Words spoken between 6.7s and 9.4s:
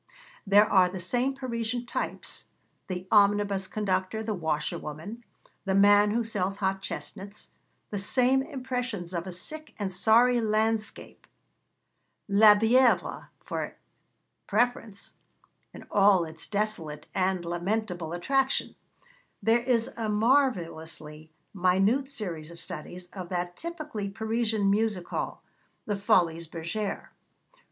chestnuts the same impressions of a